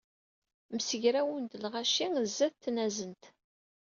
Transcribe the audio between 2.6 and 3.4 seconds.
tnazent.